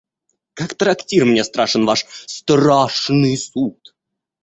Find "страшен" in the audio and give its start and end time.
1.43-1.85